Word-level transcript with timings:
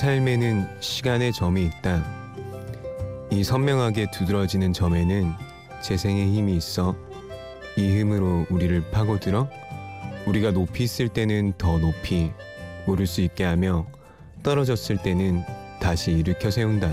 삶에는 0.00 0.66
시간의 0.80 1.30
점이 1.34 1.62
있다. 1.66 2.02
이 3.30 3.44
선명하게 3.44 4.10
두드러지는 4.10 4.72
점에는 4.72 5.30
재생의 5.82 6.34
힘이 6.34 6.56
있어 6.56 6.96
이 7.76 7.98
힘으로 7.98 8.46
우리를 8.48 8.90
파고들어 8.92 9.50
우리가 10.26 10.52
높이 10.52 10.84
있을 10.84 11.10
때는 11.10 11.52
더 11.58 11.76
높이 11.76 12.32
오를 12.86 13.06
수 13.06 13.20
있게 13.20 13.44
하며 13.44 13.86
떨어졌을 14.42 14.96
때는 14.96 15.42
다시 15.82 16.12
일으켜 16.12 16.50
세운다. 16.50 16.90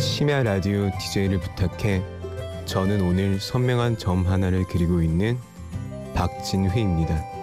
심야 0.00 0.42
라디오 0.42 0.90
DJ를 0.98 1.38
부탁해 1.38 2.02
저는 2.64 3.02
오늘 3.02 3.38
선명한 3.38 3.98
점 3.98 4.26
하나를 4.26 4.64
그리고 4.68 5.00
있는 5.00 5.38
박진휘입니다. 6.16 7.35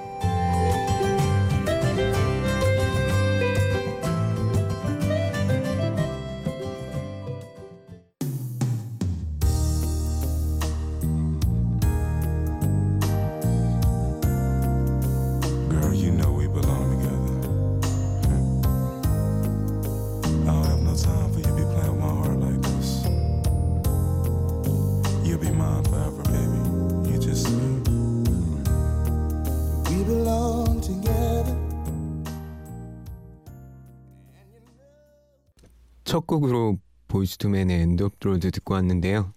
첫 36.14 36.28
곡으로 36.28 36.78
Boyz 37.08 37.38
II 37.38 37.50
Men의 37.50 37.82
End 37.82 38.04
of 38.04 38.18
Road 38.22 38.52
듣고 38.52 38.76
왔는데요. 38.76 39.34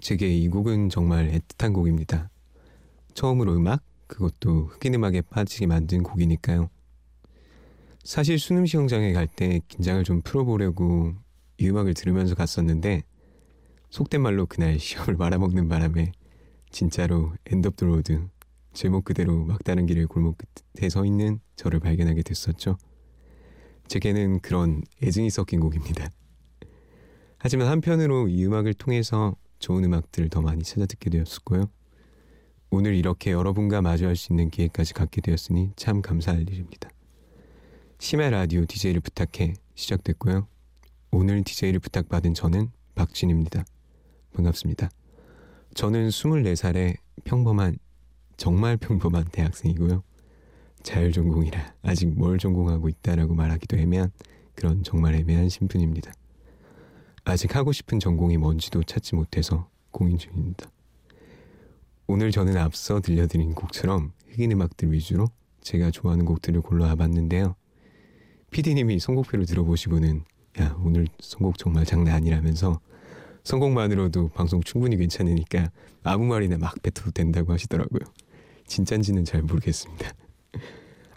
제게 0.00 0.26
이 0.26 0.48
곡은 0.48 0.88
정말 0.88 1.30
애틋한 1.30 1.74
곡입니다. 1.74 2.30
처음으로 3.12 3.54
음악, 3.54 3.82
그것도 4.06 4.68
흑인 4.68 4.94
음악에 4.94 5.20
빠지게 5.20 5.66
만든 5.66 6.02
곡이니까요. 6.02 6.70
사실 8.04 8.38
수능 8.38 8.64
시험장에 8.64 9.12
갈 9.12 9.26
때 9.26 9.60
긴장을 9.68 10.02
좀 10.04 10.22
풀어보려고 10.22 11.12
이 11.58 11.68
음악을 11.68 11.92
들으면서 11.92 12.34
갔었는데 12.36 13.02
속된 13.90 14.22
말로 14.22 14.46
그날 14.46 14.78
시험을 14.78 15.16
말아먹는 15.16 15.68
바람에 15.68 16.12
진짜로 16.70 17.34
End 17.44 17.68
of 17.68 17.84
Road 17.84 18.28
제목 18.72 19.04
그대로 19.04 19.44
막다른 19.44 19.84
길의 19.84 20.06
골목 20.06 20.38
끝에 20.38 20.88
서 20.88 21.04
있는 21.04 21.40
저를 21.54 21.80
발견하게 21.80 22.22
됐었죠. 22.22 22.78
제게는 23.88 24.40
그런 24.40 24.82
애증이 25.02 25.30
섞인 25.30 25.60
곡입니다. 25.60 26.10
하지만 27.38 27.68
한편으로 27.68 28.28
이 28.28 28.44
음악을 28.46 28.74
통해서 28.74 29.34
좋은 29.58 29.84
음악들을 29.84 30.28
더 30.28 30.40
많이 30.40 30.62
찾아 30.62 30.86
듣게 30.86 31.10
되었었고요. 31.10 31.68
오늘 32.70 32.94
이렇게 32.94 33.32
여러분과 33.32 33.82
마주할 33.82 34.16
수 34.16 34.32
있는 34.32 34.48
기회까지 34.48 34.94
갖게 34.94 35.20
되었으니 35.20 35.72
참 35.76 36.00
감사할 36.00 36.42
일입니다. 36.42 36.88
심야 37.98 38.30
라디오 38.30 38.64
DJ를 38.64 39.00
부탁해 39.00 39.54
시작됐고요. 39.74 40.46
오늘 41.10 41.44
DJ를 41.44 41.80
부탁받은 41.80 42.34
저는 42.34 42.70
박진입니다. 42.94 43.64
반갑습니다. 44.34 44.88
저는 45.74 46.08
24살의 46.08 46.96
평범한 47.24 47.78
정말 48.36 48.76
평범한 48.76 49.24
대학생이고요. 49.30 50.02
자율 50.82 51.12
전공이라 51.12 51.74
아직 51.82 52.06
뭘 52.06 52.38
전공하고 52.38 52.88
있다라고 52.88 53.34
말하기도 53.34 53.76
애매한 53.76 54.10
그런 54.54 54.82
정말 54.82 55.14
애매한 55.14 55.48
신분입니다. 55.48 56.12
아직 57.24 57.54
하고 57.54 57.72
싶은 57.72 58.00
전공이 58.00 58.36
뭔지도 58.36 58.82
찾지 58.82 59.14
못해서 59.14 59.68
고민 59.90 60.18
중입니다. 60.18 60.68
오늘 62.06 62.30
저는 62.30 62.56
앞서 62.56 63.00
들려드린 63.00 63.54
곡처럼 63.54 64.12
흑인 64.28 64.52
음악들 64.52 64.92
위주로 64.92 65.28
제가 65.60 65.90
좋아하는 65.90 66.24
곡들을 66.24 66.60
골라와 66.60 66.96
봤는데요. 66.96 67.54
PD님이 68.50 68.98
선곡표를 68.98 69.46
들어보시고는 69.46 70.24
야 70.60 70.76
오늘 70.84 71.06
선곡 71.20 71.58
정말 71.58 71.86
장난 71.86 72.14
아니라면서 72.16 72.80
선곡만으로도 73.44 74.28
방송 74.28 74.60
충분히 74.62 74.96
괜찮으니까 74.96 75.70
아무 76.02 76.26
말이나 76.26 76.58
막 76.58 76.74
뱉어도 76.82 77.12
된다고 77.12 77.52
하시더라고요. 77.52 78.00
진짠지는 78.66 79.24
잘 79.24 79.42
모르겠습니다. 79.42 80.12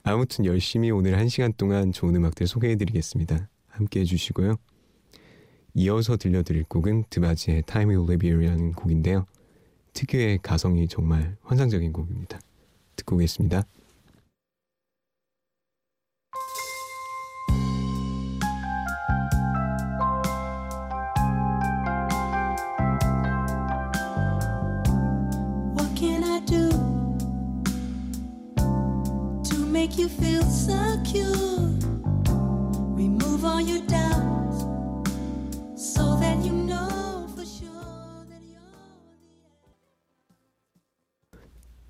아무튼 0.03 0.45
열심히 0.45 0.91
오늘 0.91 1.17
한 1.17 1.27
시간 1.29 1.51
동안 1.53 1.91
좋은 1.91 2.15
음악들 2.15 2.47
소개해드리겠습니다. 2.47 3.49
함께 3.67 4.01
해주시고요. 4.01 4.57
이어서 5.73 6.15
들려드릴 6.15 6.63
곡은 6.65 7.05
드바지의 7.09 7.63
Time 7.63 7.93
Will 7.95 8.09
Live 8.09 8.27
Here이라는 8.27 8.73
곡인데요. 8.73 9.25
특유의 9.93 10.39
가성이 10.41 10.87
정말 10.87 11.35
환상적인 11.41 11.91
곡입니다. 11.91 12.39
듣고 12.95 13.15
오겠습니다. 13.15 13.63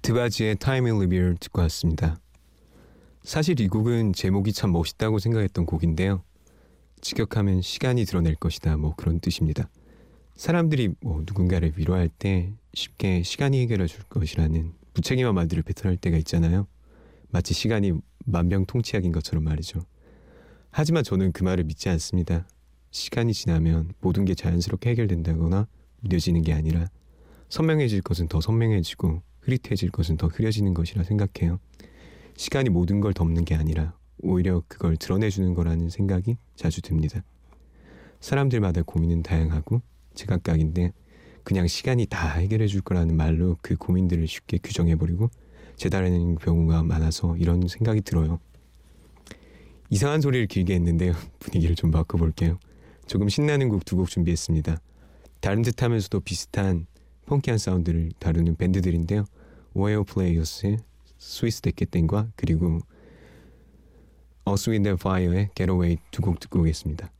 드바지의 0.02 0.58
Time 0.58 0.92
Live 0.92 1.18
Here 1.18 1.36
듣고 1.40 1.62
왔습니다. 1.64 2.16
사실 3.24 3.60
이 3.60 3.68
곡은 3.68 4.14
제목이 4.14 4.54
참 4.54 4.72
멋있다고 4.72 5.18
생각했던 5.18 5.66
곡인데요. 5.66 6.24
직역하면 7.02 7.62
시간이 7.62 8.06
드러낼 8.06 8.36
것이다 8.36 8.78
뭐 8.78 8.94
그런 8.96 9.20
뜻입니다. 9.20 9.68
사람들이 10.36 10.94
뭐 11.02 11.24
누군가를 11.26 11.74
위로할 11.76 12.08
때 12.08 12.54
쉽게 12.76 13.24
시간이 13.24 13.60
해결해 13.62 13.88
줄 13.88 14.04
것이라는 14.04 14.74
무책임한 14.94 15.34
말들을 15.34 15.64
뱉어낼 15.64 15.98
때가 15.98 16.18
있잖아요. 16.18 16.68
마치 17.36 17.54
시간이 17.54 17.92
만병통치약인 18.28 19.12
것처럼 19.12 19.44
말이죠. 19.44 19.82
하지만 20.72 21.04
저는 21.04 21.34
그 21.34 21.44
말을 21.44 21.66
믿지 21.66 21.90
않습니다. 21.90 22.48
시간이 22.92 23.34
지나면 23.34 23.92
모든 24.00 24.24
게 24.24 24.36
자연스럽게 24.36 24.92
해결된다거나 24.92 25.68
무뎌지는 26.00 26.44
게 26.44 26.54
아니라 26.54 26.88
선명해질 27.50 28.04
것은 28.04 28.30
더 28.30 28.40
선명해지고 28.40 29.22
흐릿해질 29.42 29.92
것은 29.92 30.16
더 30.16 30.28
흐려지는 30.28 30.74
것이라 30.74 31.04
생각해요. 31.04 31.60
시간이 32.38 32.70
모든 32.70 33.02
걸 33.02 33.14
덮는 33.14 33.44
게 33.44 33.54
아니라 33.54 33.98
오히려 34.20 34.64
그걸 34.70 34.96
드러내주는 34.96 35.54
거라는 35.54 35.90
생각이 35.90 36.38
자주 36.56 36.82
듭니다. 36.82 37.22
사람들마다 38.22 38.84
고민은 38.84 39.24
다양하고 39.24 39.82
제각각인데 40.14 40.94
그냥 41.44 41.68
시간이 41.68 42.06
다 42.06 42.30
해결해 42.38 42.68
줄 42.68 42.80
거라는 42.80 43.18
말로 43.18 43.58
그 43.62 43.76
고민들을 43.76 44.26
쉽게 44.26 44.60
규정해버리고 44.64 45.30
재달하는 45.78 46.36
경우가 46.36 46.84
많아서 46.84 47.36
이런 47.38 47.68
생각이 47.68 48.02
들어요. 48.02 48.40
이상한 49.90 50.22
소리를 50.22 50.48
길게 50.48 50.74
했는데요. 50.76 51.14
분위기를 51.40 51.76
좀 51.76 51.92
바꿔볼게요. 51.92 52.58
조금 53.08 53.30
신나는 53.30 53.70
곡 53.70 53.86
두 53.86 53.96
곡 53.98 54.10
준비했습니다. 54.10 54.78
다른 55.42 55.62
듯 55.62 55.82
하면서도 55.84 56.22
비슷한 56.22 56.88
펑키한 57.28 57.58
사운드를 57.60 58.12
다루는 58.20 58.56
밴드들인데요. 58.56 59.26
Ohio 59.74 60.06
Players의 60.06 60.78
Sweet 61.18 61.62
Sticky 61.62 61.92
Thing과 61.92 62.32
그리고 62.36 62.80
어스 64.46 64.70
윈드 64.72 64.96
파이어의 64.96 65.50
Getaway 65.56 65.98
두곡 66.12 66.40
듣고 66.40 66.60
오겠습니다. 66.62 67.12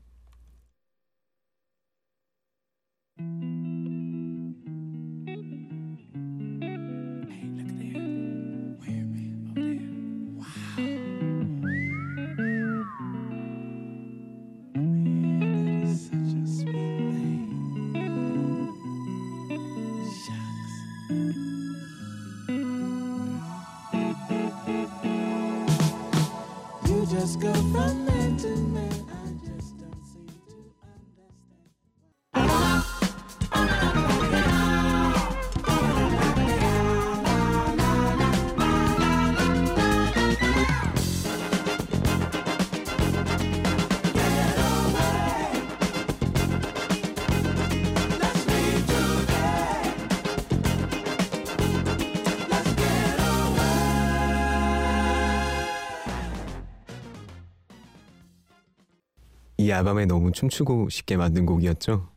이 59.66 59.70
야밤에 59.70 60.06
너무 60.06 60.30
춤추고 60.30 60.90
싶게 60.90 61.16
만든 61.16 61.44
곡이었죠. 61.44 62.08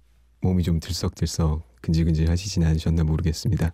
몸이 0.42 0.62
좀 0.62 0.80
들썩들썩 0.80 1.64
근질근질 1.82 2.30
하시진 2.30 2.64
않으셨나 2.64 3.04
모르겠습니다. 3.04 3.72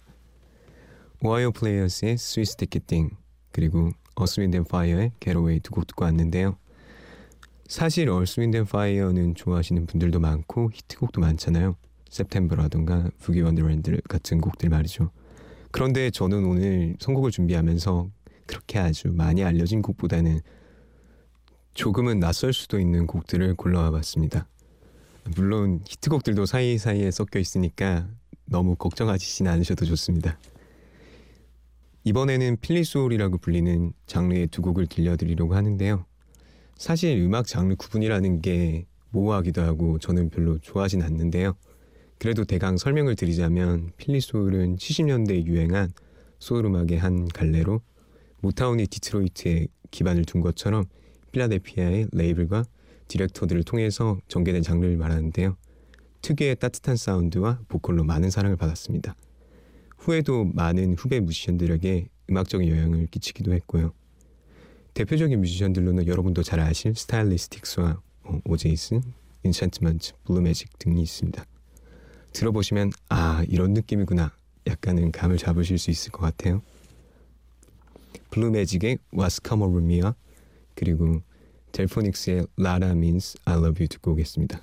Ohio 1.22 1.52
Players의 1.52 2.18
Sweet 2.18 2.56
Sticky 2.56 2.85
Thing 2.85 3.10
그리고 3.52 3.90
어스윈드 4.16 4.56
앤 4.56 4.64
파이어의 4.64 5.12
게로웨이 5.20 5.60
두 5.60 5.74
곡 5.74 5.88
듣고 5.88 6.06
왔는데요. 6.06 6.58
사실 7.68 8.10
얼스윈드 8.10 8.56
앤 8.56 8.66
파이어는 8.66 9.36
좋아하시는 9.36 9.86
분들도 9.88 10.22
많고 10.22 10.72
히트곡도 10.74 11.20
많잖아요. 11.20 11.76
September라던가 12.10 13.10
Boogie 13.20 13.42
Wonderland 13.42 14.00
같은 14.08 14.40
곡들 14.40 14.70
말이죠. 14.70 15.12
그런데 15.72 16.12
저는 16.12 16.46
오늘 16.46 16.96
선곡을 17.02 17.30
준비하면서 17.32 18.10
그렇게 18.46 18.80
아주 18.80 19.12
많이 19.12 19.44
알려진 19.44 19.82
곡보다는 19.82 20.40
조금은 21.76 22.22
낯설 22.22 22.54
수도 22.54 22.80
있는 22.80 23.06
곡들을 23.06 23.54
골라와 23.56 23.92
봤습니다. 23.92 24.48
물론 25.36 25.82
히트곡들도 25.86 26.46
사이사이에 26.46 27.12
섞여 27.12 27.38
있으니까 27.38 28.08
너무 28.46 28.76
걱정하시진 28.76 29.46
않으셔도 29.46 29.84
좋습니다. 29.86 30.40
이번에는 32.06 32.58
필리소울이라고 32.62 33.40
불리는 33.40 33.92
장르의 34.08 34.48
두 34.48 34.62
곡을 34.62 34.88
들려드리려고 34.88 35.54
하는데요. 35.54 36.06
사실 36.78 37.20
음악 37.20 37.46
장르 37.46 37.76
구분이라는 37.76 38.42
게 38.42 38.86
모호하기도 39.10 39.62
하고 39.62 40.00
저는 40.00 40.30
별로 40.30 40.58
좋아하진 40.60 41.02
않는데요. 41.02 41.56
그래도 42.20 42.46
대강 42.46 42.78
설명을 42.78 43.18
드리자면 43.18 43.92
필리소울은 43.98 44.78
70년대에 44.78 45.46
유행한 45.46 45.92
소울 46.40 46.66
음악의 46.68 47.00
한 47.00 47.28
갈래로 47.28 47.82
모타운이 48.40 48.88
디트로이트에 48.88 49.68
기반을 49.92 50.24
둔 50.24 50.40
것처럼 50.40 50.86
필라델피아의 51.36 52.08
레이블과 52.14 52.64
디렉터들을 53.08 53.64
통해서 53.64 54.18
전개된 54.28 54.64
장르를 54.64 54.98
말하는데요. 54.98 55.58
특유의 56.22 56.56
따뜻한 56.56 56.96
사운드와 56.96 57.60
보컬로 57.68 58.04
많은 58.04 58.30
사랑을 58.30 58.56
받았습니다. 58.56 59.16
후에도 59.98 60.46
많은 60.46 60.96
후배 60.96 61.20
뮤지션들에게 61.20 62.08
음악적인 62.30 62.70
영향을 62.70 63.08
끼치기도 63.08 63.54
했고요. 63.54 63.94
대표적인 64.94 65.40
뮤지션들로는 65.42 66.08
여러분도 66.08 66.42
잘 66.42 66.60
아실 66.62 66.96
Stylistics와 66.96 68.02
어, 68.24 68.40
O'Jays, 68.46 69.02
Enchantment, 69.44 70.14
Blue 70.24 70.48
Magic 70.48 70.80
등이 70.80 71.02
있습니다. 71.02 71.46
들어보시면 72.32 72.92
아 73.10 73.44
이런 73.48 73.74
느낌이구나 73.74 74.32
약간은 74.68 75.12
감을 75.12 75.38
잡으실 75.38 75.78
수 75.78 75.92
있을 75.92 76.12
것 76.12 76.22
같아요. 76.22 76.62
블루매직의 78.32 78.98
What's 79.14 79.46
Come 79.46 79.64
Over 79.64 79.84
Me와 79.84 80.16
그리고 80.76 81.22
델포닉스의 81.72 82.48
Lara 82.58 82.92
Means 82.92 83.38
I 83.46 83.56
Love 83.56 83.82
You 83.82 83.88
듣고 83.88 84.12
오겠습니다. 84.12 84.62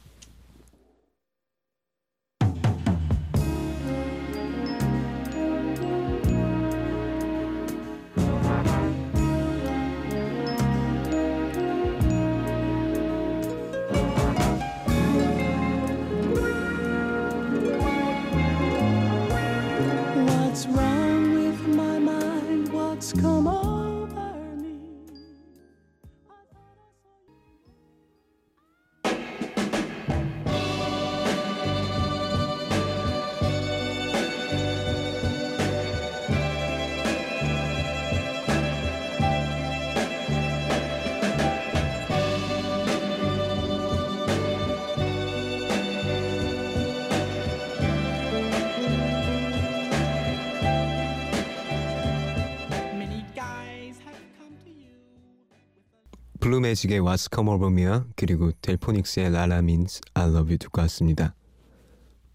블루매직의 56.53 57.01
What's 57.01 57.35
Come 57.35 57.51
Over 57.51 57.73
Me와 57.73 58.05
그리고 58.15 58.53
델포닉스의 58.61 59.29
Lara 59.29 59.61
Means 59.61 60.03
I 60.13 60.25
Love 60.25 60.51
You 60.51 60.59
듣고 60.59 60.83
왔습니다. 60.83 61.35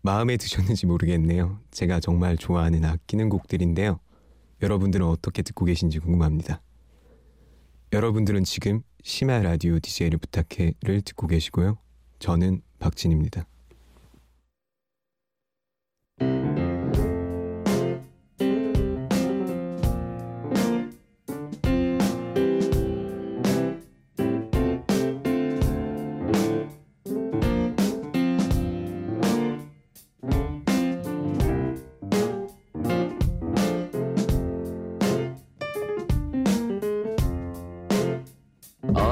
마음에 0.02 0.38
드셨는지 0.38 0.88
모르겠네요. 0.88 1.60
제가 1.70 2.00
정말 2.00 2.36
좋아하는 2.36 2.84
아끼는 2.84 3.30
곡들인데요. 3.30 4.00
여러분들은 4.64 5.06
어떻게 5.06 5.44
듣고 5.44 5.66
계신지 5.66 6.00
궁금합니다. 6.00 6.62
여러분들은 7.94 8.44
지금 8.44 8.82
심야 9.04 9.44
라디오 9.44 9.78
DJ를 9.80 10.18
부탁해를 10.18 11.02
듣고 11.06 11.28
계시고요. 11.28 11.78
저는 12.18 12.64
박진입니다. 12.80 13.46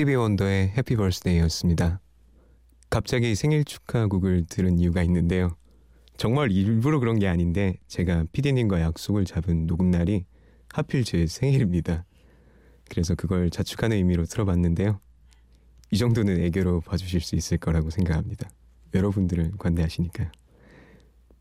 스티비 0.00 0.14
원더의 0.14 0.70
Happy 0.78 0.96
Birthday였습니다. 0.96 2.00
갑자기 2.88 3.34
생일 3.34 3.66
축하곡을 3.66 4.46
들은 4.48 4.78
이유가 4.78 5.02
있는데요. 5.02 5.58
정말 6.16 6.50
일부러 6.52 6.98
그런 7.00 7.18
게 7.18 7.28
아닌데 7.28 7.74
제가 7.86 8.24
피디님과 8.32 8.80
약속을 8.80 9.26
잡은 9.26 9.66
녹음 9.66 9.90
날이 9.90 10.24
하필 10.72 11.04
제 11.04 11.26
생일입니다. 11.26 12.06
그래서 12.88 13.14
그걸 13.14 13.50
자축하는 13.50 13.98
의미로 13.98 14.24
틀어봤는데요. 14.24 15.00
이 15.90 15.98
정도는 15.98 16.44
애교로 16.44 16.80
봐주실 16.80 17.20
수 17.20 17.36
있을 17.36 17.58
거라고 17.58 17.90
생각합니다. 17.90 18.48
여러분들은 18.94 19.58
관대하시니까요. 19.58 20.32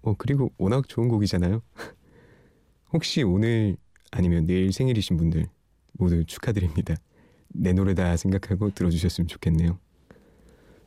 어 0.01 0.16
그리고 0.16 0.51
워낙 0.58 0.89
좋은 0.89 1.08
곡이잖아요. 1.08 1.62
혹시 2.92 3.24
오늘 3.24 3.78
아니면 4.12 4.48
내일 4.48 4.74
생일이신 4.74 5.16
분들 5.16 5.46
모두 5.94 6.25
축하드립니다. 6.25 6.96
내 7.50 7.74
노래다 7.74 8.15
생각하고 8.18 8.72
들어주셨으면 8.72 9.27
좋겠네요. 9.27 9.79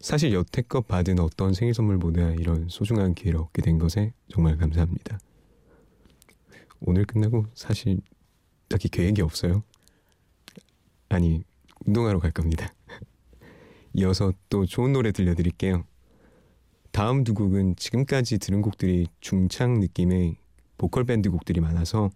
사실 0.00 0.33
여태껏 0.33 0.87
받은 0.87 1.21
어떤 1.21 1.54
생일 1.54 1.75
선물보다 1.75 2.33
이런 2.33 2.69
소중한 2.69 3.14
기회를 3.14 3.38
얻게 3.38 3.62
된 3.62 3.78
것에 3.78 4.12
정말 4.28 4.57
감사합니다. 4.57 5.19
오늘 6.81 7.04
끝나고 7.04 7.47
사실 7.54 8.00
딱히 8.69 8.88
계획이 8.88 9.23
없어요. 9.23 9.62
아니, 11.09 11.45
운동하러 11.87 12.19
갈 12.19 12.33
겁니다. 12.33 12.73
이어서 13.95 14.33
또 14.49 14.66
좋은 14.66 14.92
노래 14.92 15.12
들려드릴게요. 15.12 15.85
다음 16.90 17.23
두 17.25 17.35
곡은 17.35 17.76
지금까지 17.76 18.38
들은 18.38 18.61
곡들이 18.61 19.07
중창 19.21 19.81
느낌의 19.81 20.37
보컬 20.78 21.04
밴드 21.04 21.31
곡들이 21.31 21.61
많아서 21.61 22.11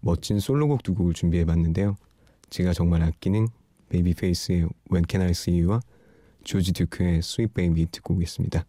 멋진 0.00 0.40
솔로곡 0.40 0.82
두 0.82 0.94
곡을 0.94 1.14
준비해 1.14 1.44
봤는데요. 1.44 1.96
제가 2.50 2.72
정말 2.72 3.02
아끼는 3.02 3.46
베이비페이스의 3.88 4.68
When 4.90 5.04
Can 5.08 5.26
I 5.26 5.30
See 5.30 5.60
You와 5.62 5.80
조지 6.44 6.72
듀크의 6.72 7.18
Sweet 7.18 7.52
Baby 7.54 7.86
듣고 7.86 8.14
오겠습니다. 8.14 8.64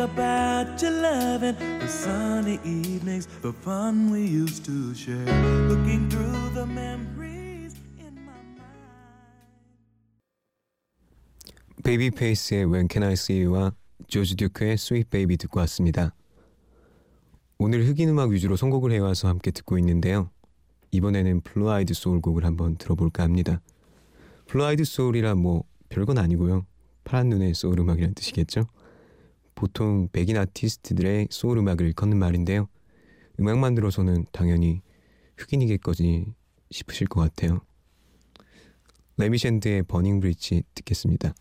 About 0.00 0.80
your 0.82 0.92
loving, 0.92 1.56
the 1.78 1.86
sunny 1.86 2.58
evenings, 2.64 3.26
the 3.42 3.52
fun 3.52 4.10
we 4.10 4.20
used 4.20 4.64
to 4.64 4.94
share, 4.94 5.24
looking 5.68 6.08
through 6.08 6.50
the 6.54 6.66
memories 6.66 7.74
in 7.98 8.14
my 8.24 8.40
mind. 8.56 8.82
베이비페이스의 11.84 12.64
When 12.64 12.88
Can 12.90 13.04
I 13.04 13.12
See 13.12 13.44
You와 13.44 13.72
조지 14.08 14.36
듀크의 14.36 14.72
Sweet 14.74 15.10
Baby 15.10 15.36
듣고 15.36 15.60
왔습니다. 15.60 16.14
오늘 17.58 17.86
흑인 17.86 18.08
음악 18.08 18.30
위주로 18.30 18.56
선곡을 18.56 18.92
해와서 18.92 19.28
함께 19.28 19.50
듣고 19.50 19.76
있는데요. 19.78 20.30
이번에는 20.92 21.42
Blue 21.42 21.70
Eyed 21.70 21.92
Soul 21.94 22.20
곡을 22.20 22.44
한번 22.44 22.76
들어볼까 22.76 23.22
합니다. 23.22 23.60
Blue 24.46 24.64
Eyed 24.64 24.84
Soul이라 24.84 25.34
뭐 25.34 25.64
별건 25.90 26.16
아니고요. 26.18 26.64
파란 27.04 27.28
눈의 27.28 27.54
소울 27.54 27.78
음악이란 27.80 28.14
뜻이겠죠. 28.14 28.66
보통 29.60 30.08
백인 30.10 30.38
아티스트들의 30.38 31.28
소울 31.30 31.58
음악을 31.58 31.84
일컫는 31.88 32.16
말인데요. 32.16 32.66
음악만 33.38 33.74
들어서는 33.74 34.24
당연히 34.32 34.80
흑인이겠거지 35.36 36.32
싶으실 36.70 37.08
것 37.08 37.20
같아요. 37.20 37.60
Remy 39.18 39.41
Shand의 39.41 39.82
Burning 39.82 40.20
Bridge 40.20 40.62
듣겠습니다. 40.74 41.34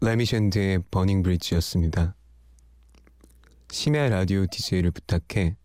Remy 0.00 0.30
Shand의 0.30 0.84
Burning 0.90 1.22
Bridge였습니다. 1.22 2.14
심야 3.70 4.08
라디오 4.08 4.46
DJ를 4.46 4.92
부탁해 4.92 5.56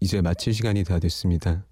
이제 0.00 0.20
마칠 0.22 0.54
시간이 0.54 0.84
다 0.84 0.98
됐습니다. 0.98 1.66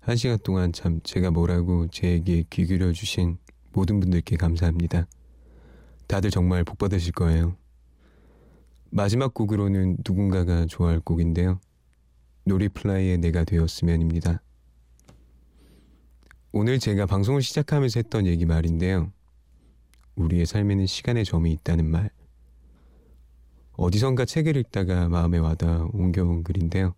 한 0.00 0.16
시간 0.16 0.38
동안 0.42 0.72
참 0.72 1.00
제가 1.04 1.30
뭐라고 1.30 1.86
제 1.88 2.08
얘기에 2.08 2.44
귀 2.50 2.66
기울여 2.66 2.92
주신 2.92 3.38
모든 3.72 4.00
분들께 4.00 4.36
감사합니다. 4.36 5.06
다들 6.06 6.30
정말 6.30 6.64
복 6.64 6.78
받으실 6.78 7.12
거예요. 7.12 7.56
마지막 8.96 9.34
곡으로는 9.34 9.96
누군가가 10.06 10.66
좋아할 10.66 11.00
곡인데요. 11.00 11.58
No 12.44 12.60
Reply의 12.60 13.18
내가 13.18 13.42
되었으면입니다. 13.42 14.40
오늘 16.52 16.78
제가 16.78 17.04
방송을 17.04 17.42
시작하면서 17.42 17.98
했던 17.98 18.24
얘기 18.24 18.46
말인데요. 18.46 19.12
우리의 20.14 20.46
삶에는 20.46 20.86
시간의 20.86 21.24
점이 21.24 21.50
있다는 21.54 21.90
말. 21.90 22.08
어디선가 23.72 24.26
책을 24.26 24.56
읽다가 24.58 25.08
마음에 25.08 25.38
와닿아 25.38 25.88
옮겨온 25.92 26.44
글인데요. 26.44 26.94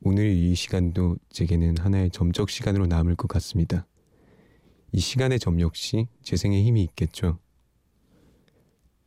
오늘 0.00 0.26
이 0.28 0.54
시간도 0.54 1.16
제게는 1.30 1.78
하나의 1.78 2.10
점적 2.12 2.50
시간으로 2.50 2.86
남을 2.86 3.16
것 3.16 3.26
같습니다. 3.26 3.84
이 4.92 5.00
시간의 5.00 5.40
점 5.40 5.60
역시 5.60 6.06
제 6.22 6.36
생에 6.36 6.62
힘이 6.62 6.84
있겠죠. 6.84 7.40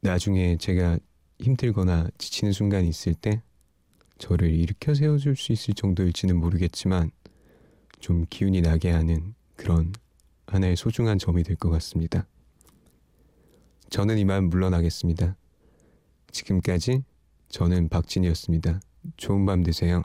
나중에 0.01 0.58
제가 0.58 1.00
힘들거나 1.41 2.10
지치는 2.17 2.53
순간이 2.53 2.88
있을 2.88 3.13
때 3.15 3.41
저를 4.17 4.51
일으켜 4.53 4.93
세워줄 4.93 5.36
수 5.36 5.51
있을 5.51 5.74
정도일지는 5.74 6.38
모르겠지만 6.38 7.12
좀 8.00 8.25
기운이 8.29 8.62
나게 8.62 8.91
하는 8.91 9.33
그런 9.55 9.93
하나의 10.48 10.75
소중한 10.75 11.17
점이 11.17 11.43
될 11.43 11.55
것 11.55 11.69
같습니다. 11.69 12.27
저는 13.89 14.17
이만 14.19 14.45
물러나겠습니다. 14.50 15.36
지금까지 16.31 17.03
저는 17.50 17.89
박진이었습니다. 17.89 18.79
좋은 19.17 19.45
밤 19.45 19.63
되세요. 19.63 20.03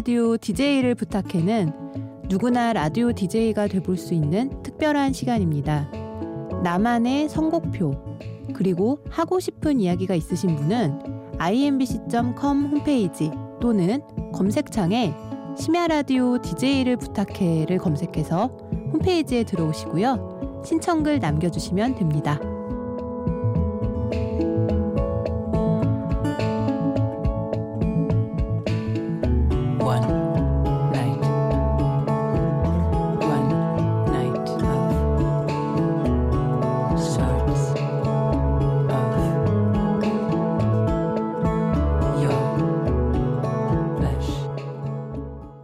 라디오 0.00 0.38
DJ를 0.38 0.94
부탁해는 0.94 1.74
누구나 2.30 2.72
라디오 2.72 3.12
DJ가 3.12 3.66
돼볼 3.66 3.98
수 3.98 4.14
있는 4.14 4.62
특별한 4.62 5.12
시간입니다. 5.12 5.90
나만의 6.62 7.28
선곡표 7.28 7.92
그리고 8.54 9.00
하고 9.10 9.40
싶은 9.40 9.78
이야기가 9.78 10.14
있으신 10.14 10.56
분은 10.56 11.00
imbc.com 11.36 12.64
홈페이지 12.70 13.30
또는 13.60 14.00
검색창에 14.32 15.12
심야 15.58 15.86
라디오 15.88 16.40
DJ를 16.40 16.96
부탁해를 16.96 17.76
검색해서 17.76 18.46
홈페이지에 18.94 19.44
들어오시고요. 19.44 20.62
신청글 20.64 21.18
남겨주시면 21.18 21.96
됩니다. 21.96 22.40